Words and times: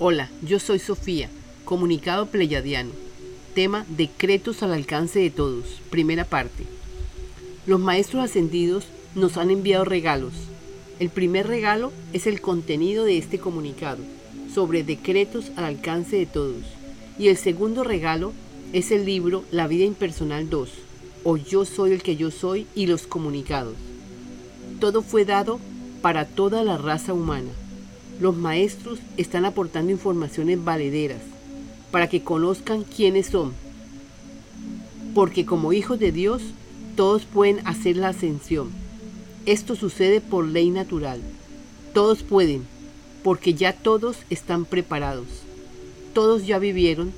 Hola, 0.00 0.30
yo 0.42 0.60
soy 0.60 0.78
Sofía, 0.78 1.28
comunicado 1.64 2.26
pleyadiano. 2.26 2.92
Tema 3.56 3.84
Decretos 3.88 4.62
al 4.62 4.72
alcance 4.72 5.18
de 5.18 5.30
todos. 5.30 5.64
Primera 5.90 6.24
parte. 6.24 6.62
Los 7.66 7.80
maestros 7.80 8.22
ascendidos 8.22 8.84
nos 9.16 9.36
han 9.36 9.50
enviado 9.50 9.84
regalos. 9.84 10.34
El 11.00 11.10
primer 11.10 11.48
regalo 11.48 11.90
es 12.12 12.28
el 12.28 12.40
contenido 12.40 13.04
de 13.04 13.18
este 13.18 13.40
comunicado 13.40 13.98
sobre 14.54 14.84
decretos 14.84 15.50
al 15.56 15.64
alcance 15.64 16.14
de 16.14 16.26
todos. 16.26 16.62
Y 17.18 17.26
el 17.26 17.36
segundo 17.36 17.82
regalo 17.82 18.32
es 18.72 18.92
el 18.92 19.04
libro 19.04 19.42
La 19.50 19.66
vida 19.66 19.84
impersonal 19.84 20.48
2, 20.48 20.70
o 21.24 21.36
Yo 21.36 21.64
soy 21.64 21.90
el 21.90 22.04
que 22.04 22.14
yo 22.14 22.30
soy 22.30 22.68
y 22.76 22.86
los 22.86 23.08
comunicados. 23.08 23.74
Todo 24.78 25.02
fue 25.02 25.24
dado 25.24 25.58
para 26.02 26.24
toda 26.24 26.62
la 26.62 26.78
raza 26.78 27.12
humana 27.12 27.50
los 28.20 28.36
maestros 28.36 28.98
están 29.16 29.44
aportando 29.44 29.92
informaciones 29.92 30.62
valederas 30.62 31.20
para 31.90 32.08
que 32.08 32.22
conozcan 32.22 32.84
quiénes 32.84 33.26
son. 33.26 33.52
Porque 35.14 35.46
como 35.46 35.72
hijos 35.72 35.98
de 35.98 36.12
Dios, 36.12 36.42
todos 36.96 37.24
pueden 37.24 37.66
hacer 37.66 37.96
la 37.96 38.08
ascensión. 38.08 38.70
Esto 39.46 39.76
sucede 39.76 40.20
por 40.20 40.46
ley 40.46 40.70
natural. 40.70 41.20
Todos 41.94 42.22
pueden, 42.22 42.64
porque 43.22 43.54
ya 43.54 43.72
todos 43.72 44.18
están 44.30 44.64
preparados. 44.64 45.28
Todos 46.12 46.46
ya 46.46 46.58
vivieron 46.58 47.12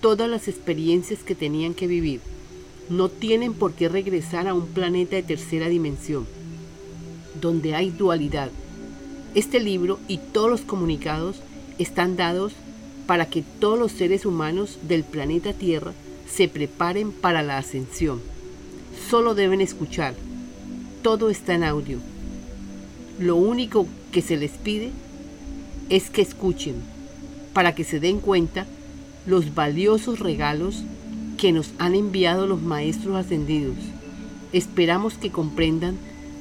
todas 0.00 0.30
las 0.30 0.48
experiencias 0.48 1.20
que 1.20 1.34
tenían 1.34 1.74
que 1.74 1.86
vivir. 1.86 2.20
No 2.88 3.08
tienen 3.08 3.54
por 3.54 3.72
qué 3.72 3.88
regresar 3.88 4.46
a 4.46 4.54
un 4.54 4.66
planeta 4.68 5.16
de 5.16 5.22
tercera 5.22 5.68
dimensión, 5.68 6.26
donde 7.40 7.74
hay 7.74 7.90
dualidad 7.90 8.50
este 9.34 9.60
libro 9.60 9.98
y 10.08 10.18
todos 10.18 10.50
los 10.50 10.60
comunicados 10.62 11.36
están 11.78 12.16
dados 12.16 12.52
para 13.06 13.26
que 13.26 13.42
todos 13.42 13.78
los 13.78 13.92
seres 13.92 14.24
humanos 14.24 14.78
del 14.82 15.04
planeta 15.04 15.52
Tierra 15.52 15.92
se 16.30 16.48
preparen 16.48 17.12
para 17.12 17.42
la 17.42 17.58
ascensión. 17.58 18.20
Solo 19.10 19.34
deben 19.34 19.60
escuchar. 19.60 20.14
Todo 21.02 21.30
está 21.30 21.54
en 21.54 21.64
audio. 21.64 21.98
Lo 23.18 23.36
único 23.36 23.86
que 24.12 24.22
se 24.22 24.36
les 24.36 24.52
pide 24.52 24.90
es 25.90 26.10
que 26.10 26.22
escuchen 26.22 26.76
para 27.52 27.74
que 27.74 27.84
se 27.84 28.00
den 28.00 28.20
cuenta 28.20 28.66
los 29.26 29.54
valiosos 29.54 30.18
regalos 30.18 30.82
que 31.38 31.52
nos 31.52 31.72
han 31.78 31.94
enviado 31.94 32.46
los 32.46 32.62
maestros 32.62 33.16
ascendidos. 33.16 33.76
Esperamos 34.52 35.14
que 35.14 35.30
comprendan 35.30 35.96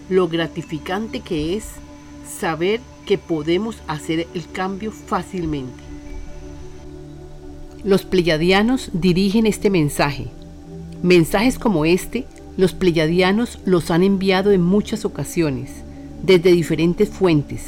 lo 0.10 0.28
gratificante 0.28 1.20
que 1.20 1.56
es 1.56 1.66
saber 2.26 2.82
que 3.06 3.18
podemos 3.18 3.78
hacer 3.88 4.28
el 4.34 4.48
cambio 4.52 4.92
fácilmente. 4.92 5.84
Los 7.84 8.06
pleyadianos 8.06 8.90
dirigen 8.94 9.46
este 9.46 9.70
mensaje. 9.70 10.28
Mensajes 11.02 11.60
como 11.60 11.86
este, 11.86 12.26
los 12.56 12.74
pleyadianos 12.74 13.60
los 13.66 13.92
han 13.92 14.04
enviado 14.04 14.52
en 14.52 14.62
muchas 14.62 15.04
ocasiones, 15.04 15.72
desde 16.22 16.54
diferentes 16.54 17.10
fuentes, 17.10 17.62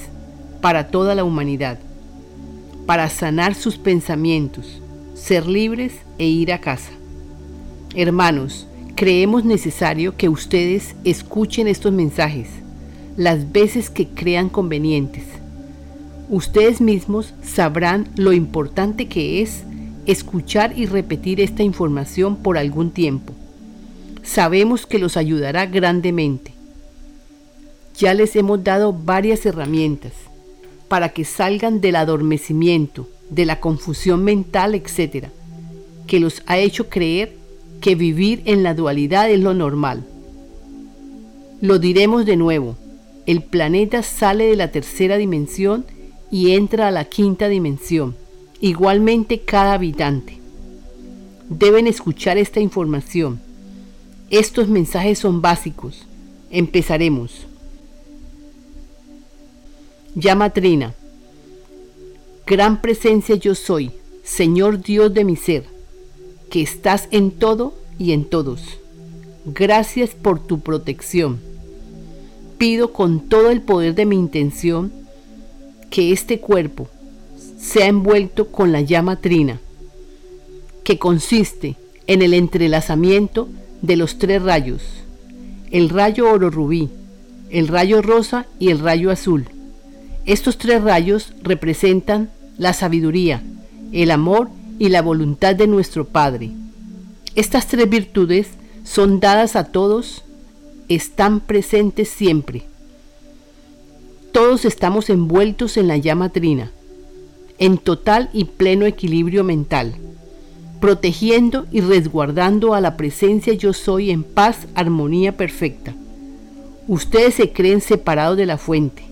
para 0.61 0.87
toda 0.87 1.15
la 1.15 1.25
humanidad, 1.25 1.79
para 2.85 3.09
sanar 3.09 3.55
sus 3.55 3.77
pensamientos, 3.77 4.81
ser 5.15 5.47
libres 5.47 5.93
e 6.17 6.27
ir 6.27 6.53
a 6.53 6.61
casa. 6.61 6.91
Hermanos, 7.93 8.67
creemos 8.95 9.43
necesario 9.43 10.15
que 10.15 10.29
ustedes 10.29 10.95
escuchen 11.03 11.67
estos 11.67 11.91
mensajes 11.91 12.47
las 13.17 13.51
veces 13.51 13.89
que 13.89 14.07
crean 14.07 14.49
convenientes. 14.49 15.23
Ustedes 16.29 16.81
mismos 16.81 17.33
sabrán 17.43 18.09
lo 18.15 18.33
importante 18.33 19.07
que 19.07 19.41
es 19.41 19.63
escuchar 20.05 20.77
y 20.77 20.85
repetir 20.85 21.39
esta 21.39 21.63
información 21.63 22.35
por 22.35 22.57
algún 22.57 22.91
tiempo. 22.91 23.33
Sabemos 24.23 24.85
que 24.85 24.99
los 24.99 25.17
ayudará 25.17 25.65
grandemente. 25.65 26.53
Ya 27.97 28.13
les 28.13 28.35
hemos 28.35 28.63
dado 28.63 28.91
varias 28.91 29.45
herramientas 29.45 30.11
para 30.89 31.09
que 31.09 31.23
salgan 31.25 31.79
del 31.79 31.95
adormecimiento, 31.95 33.07
de 33.29 33.45
la 33.45 33.59
confusión 33.59 34.23
mental, 34.23 34.75
etc., 34.75 35.27
que 36.05 36.19
los 36.19 36.43
ha 36.45 36.57
hecho 36.57 36.89
creer 36.89 37.35
que 37.81 37.95
vivir 37.95 38.41
en 38.45 38.61
la 38.61 38.73
dualidad 38.73 39.29
es 39.29 39.39
lo 39.39 39.53
normal. 39.53 40.03
Lo 41.61 41.79
diremos 41.79 42.25
de 42.25 42.35
nuevo 42.35 42.75
el 43.25 43.41
planeta 43.41 44.03
sale 44.03 44.45
de 44.45 44.55
la 44.55 44.71
tercera 44.71 45.17
dimensión 45.17 45.85
y 46.29 46.51
entra 46.51 46.87
a 46.87 46.91
la 46.91 47.05
quinta 47.05 47.47
dimensión, 47.47 48.15
igualmente 48.61 49.41
cada 49.41 49.73
habitante. 49.73 50.39
Deben 51.49 51.87
escuchar 51.87 52.37
esta 52.37 52.59
información. 52.59 53.39
Estos 54.29 54.67
mensajes 54.67 55.19
son 55.19 55.41
básicos. 55.41 56.05
Empezaremos. 56.51 57.45
Llama 60.15 60.51
Trina. 60.51 60.93
Gran 62.45 62.81
presencia 62.81 63.35
yo 63.35 63.55
soy, 63.55 63.91
Señor 64.23 64.81
Dios 64.81 65.13
de 65.13 65.23
mi 65.23 65.35
ser, 65.35 65.65
que 66.49 66.61
estás 66.61 67.07
en 67.11 67.31
todo 67.31 67.73
y 67.97 68.11
en 68.11 68.25
todos. 68.25 68.61
Gracias 69.45 70.11
por 70.11 70.39
tu 70.45 70.59
protección 70.59 71.54
pido 72.57 72.93
con 72.93 73.21
todo 73.21 73.51
el 73.51 73.61
poder 73.61 73.95
de 73.95 74.05
mi 74.05 74.15
intención 74.15 74.91
que 75.89 76.11
este 76.11 76.39
cuerpo 76.39 76.89
sea 77.57 77.87
envuelto 77.87 78.51
con 78.51 78.71
la 78.71 78.81
llama 78.81 79.17
trina, 79.17 79.59
que 80.83 80.97
consiste 80.99 81.77
en 82.07 82.21
el 82.21 82.33
entrelazamiento 82.33 83.47
de 83.81 83.95
los 83.95 84.17
tres 84.17 84.41
rayos, 84.41 84.81
el 85.71 85.89
rayo 85.89 86.29
oro 86.29 86.49
rubí, 86.49 86.89
el 87.49 87.67
rayo 87.67 88.01
rosa 88.01 88.45
y 88.59 88.69
el 88.69 88.79
rayo 88.79 89.11
azul. 89.11 89.45
Estos 90.25 90.57
tres 90.57 90.83
rayos 90.83 91.33
representan 91.41 92.29
la 92.57 92.73
sabiduría, 92.73 93.41
el 93.91 94.11
amor 94.11 94.49
y 94.79 94.89
la 94.89 95.01
voluntad 95.01 95.55
de 95.55 95.67
nuestro 95.67 96.05
Padre. 96.05 96.51
Estas 97.35 97.67
tres 97.67 97.89
virtudes 97.89 98.49
son 98.83 99.19
dadas 99.19 99.55
a 99.55 99.65
todos 99.65 100.24
están 100.89 101.39
presentes 101.39 102.09
siempre. 102.09 102.63
Todos 104.31 104.65
estamos 104.65 105.09
envueltos 105.09 105.77
en 105.77 105.87
la 105.87 105.97
llama 105.97 106.29
trina, 106.29 106.71
en 107.57 107.77
total 107.77 108.29
y 108.33 108.45
pleno 108.45 108.85
equilibrio 108.85 109.43
mental, 109.43 109.95
protegiendo 110.81 111.65
y 111.71 111.81
resguardando 111.81 112.73
a 112.73 112.81
la 112.81 112.97
presencia 112.97 113.53
yo 113.53 113.73
soy 113.73 114.11
en 114.11 114.23
paz, 114.23 114.67
armonía 114.75 115.37
perfecta. 115.37 115.95
Ustedes 116.87 117.35
se 117.35 117.51
creen 117.51 117.81
separados 117.81 118.37
de 118.37 118.45
la 118.45 118.57
fuente. 118.57 119.03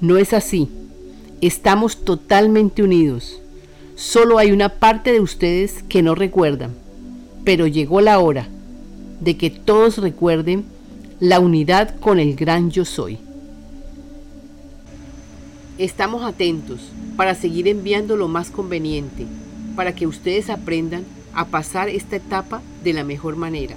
No 0.00 0.18
es 0.18 0.32
así. 0.32 0.68
Estamos 1.40 2.04
totalmente 2.04 2.82
unidos. 2.82 3.40
Solo 3.96 4.38
hay 4.38 4.52
una 4.52 4.68
parte 4.68 5.12
de 5.12 5.20
ustedes 5.20 5.82
que 5.88 6.02
no 6.02 6.14
recuerdan. 6.14 6.72
Pero 7.44 7.66
llegó 7.66 8.00
la 8.00 8.20
hora 8.20 8.46
de 9.20 9.36
que 9.36 9.50
todos 9.50 9.98
recuerden 9.98 10.64
la 11.20 11.40
unidad 11.40 11.98
con 11.98 12.20
el 12.20 12.36
gran 12.36 12.70
yo 12.70 12.84
soy. 12.84 13.18
Estamos 15.76 16.22
atentos 16.22 16.92
para 17.16 17.34
seguir 17.34 17.66
enviando 17.66 18.16
lo 18.16 18.28
más 18.28 18.50
conveniente, 18.50 19.26
para 19.74 19.96
que 19.96 20.06
ustedes 20.06 20.48
aprendan 20.48 21.04
a 21.34 21.46
pasar 21.46 21.88
esta 21.88 22.14
etapa 22.14 22.62
de 22.84 22.92
la 22.92 23.02
mejor 23.02 23.34
manera. 23.34 23.74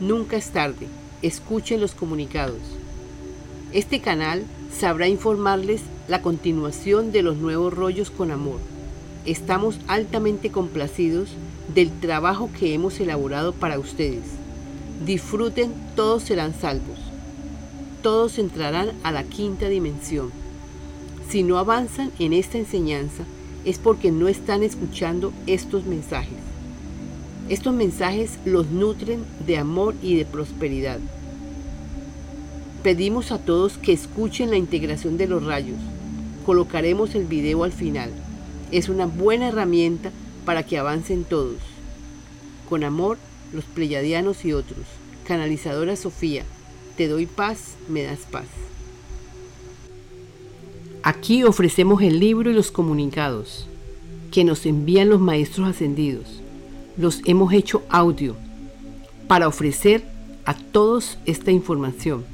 Nunca 0.00 0.38
es 0.38 0.48
tarde, 0.48 0.86
escuchen 1.20 1.78
los 1.78 1.94
comunicados. 1.94 2.62
Este 3.74 4.00
canal 4.00 4.42
sabrá 4.74 5.08
informarles 5.08 5.82
la 6.08 6.22
continuación 6.22 7.12
de 7.12 7.20
los 7.20 7.36
nuevos 7.36 7.74
rollos 7.74 8.10
con 8.10 8.30
amor. 8.30 8.60
Estamos 9.26 9.78
altamente 9.88 10.50
complacidos 10.50 11.28
del 11.74 11.90
trabajo 12.00 12.48
que 12.58 12.72
hemos 12.72 12.98
elaborado 12.98 13.52
para 13.52 13.78
ustedes 13.78 14.41
disfruten, 15.04 15.72
todos 15.96 16.22
serán 16.22 16.54
salvos. 16.54 16.98
Todos 18.02 18.38
entrarán 18.38 18.92
a 19.02 19.12
la 19.12 19.24
quinta 19.24 19.68
dimensión. 19.68 20.30
Si 21.28 21.42
no 21.42 21.58
avanzan 21.58 22.10
en 22.18 22.32
esta 22.32 22.58
enseñanza 22.58 23.24
es 23.64 23.78
porque 23.78 24.10
no 24.10 24.28
están 24.28 24.62
escuchando 24.62 25.32
estos 25.46 25.84
mensajes. 25.84 26.38
Estos 27.48 27.74
mensajes 27.74 28.38
los 28.44 28.70
nutren 28.70 29.24
de 29.46 29.58
amor 29.58 29.94
y 30.02 30.16
de 30.16 30.24
prosperidad. 30.24 30.98
Pedimos 32.82 33.30
a 33.30 33.38
todos 33.38 33.78
que 33.78 33.92
escuchen 33.92 34.50
la 34.50 34.56
integración 34.56 35.16
de 35.16 35.28
los 35.28 35.44
rayos. 35.44 35.78
Colocaremos 36.44 37.14
el 37.14 37.26
video 37.26 37.62
al 37.62 37.72
final. 37.72 38.10
Es 38.72 38.88
una 38.88 39.06
buena 39.06 39.48
herramienta 39.48 40.10
para 40.44 40.64
que 40.64 40.78
avancen 40.78 41.24
todos. 41.24 41.58
Con 42.68 42.82
amor, 42.82 43.18
los 43.52 43.64
pleyadianos 43.64 44.44
y 44.44 44.52
otros. 44.52 44.80
Canalizadora 45.26 45.96
Sofía, 45.96 46.44
te 46.96 47.08
doy 47.08 47.26
paz, 47.26 47.76
me 47.88 48.02
das 48.02 48.20
paz. 48.30 48.46
Aquí 51.02 51.42
ofrecemos 51.44 52.02
el 52.02 52.20
libro 52.20 52.50
y 52.50 52.54
los 52.54 52.70
comunicados. 52.70 53.68
que 54.30 54.44
nos 54.44 54.64
envían 54.64 55.10
los 55.10 55.20
maestros 55.20 55.68
ascendidos. 55.68 56.40
Los 56.96 57.20
hemos 57.26 57.52
hecho 57.52 57.82
audio 57.90 58.34
para 59.28 59.46
ofrecer 59.46 60.04
a 60.46 60.54
todos 60.54 61.18
esta 61.26 61.50
información. 61.50 62.24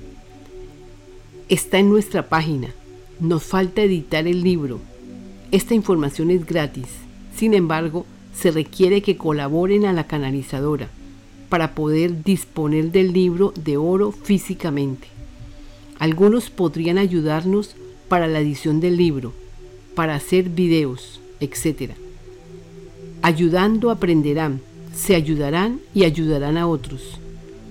Está 1.48 1.80
en 1.80 1.88
nuestra 1.88 2.28
página. 2.28 2.68
Nos 3.18 3.42
falta 3.42 3.82
editar 3.82 4.28
el 4.28 4.44
libro. 4.44 4.78
Esta 5.50 5.74
información 5.74 6.30
es 6.30 6.46
gratis. 6.46 6.86
Sin 7.34 7.52
embargo, 7.52 8.06
se 8.32 8.52
requiere 8.52 9.02
que 9.02 9.16
colaboren 9.16 9.84
a 9.84 9.92
la 9.92 10.06
canalizadora 10.06 10.88
para 11.48 11.74
poder 11.74 12.24
disponer 12.24 12.92
del 12.92 13.12
libro 13.12 13.52
de 13.56 13.76
oro 13.76 14.12
físicamente. 14.12 15.08
Algunos 15.98 16.50
podrían 16.50 16.98
ayudarnos 16.98 17.74
para 18.08 18.26
la 18.26 18.40
edición 18.40 18.80
del 18.80 18.96
libro, 18.96 19.32
para 19.94 20.14
hacer 20.14 20.48
videos, 20.48 21.20
etc. 21.40 21.92
Ayudando 23.22 23.90
aprenderán, 23.90 24.60
se 24.94 25.14
ayudarán 25.14 25.80
y 25.94 26.04
ayudarán 26.04 26.56
a 26.56 26.66
otros. 26.66 27.18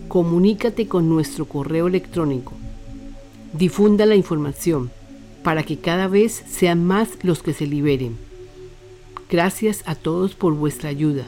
Comunícate 0.07 0.87
con 0.87 1.09
nuestro 1.09 1.45
correo 1.45 1.87
electrónico. 1.87 2.53
Difunda 3.53 4.05
la 4.05 4.15
información 4.15 4.91
para 5.43 5.63
que 5.63 5.77
cada 5.77 6.07
vez 6.07 6.43
sean 6.49 6.85
más 6.85 7.09
los 7.23 7.41
que 7.41 7.53
se 7.53 7.65
liberen. 7.65 8.17
Gracias 9.29 9.83
a 9.85 9.95
todos 9.95 10.35
por 10.35 10.53
vuestra 10.53 10.89
ayuda. 10.89 11.27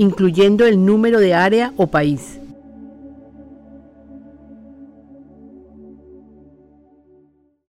incluyendo 0.00 0.64
el 0.64 0.82
número 0.82 1.20
de 1.20 1.34
área 1.34 1.74
o 1.76 1.86
país. 1.86 2.39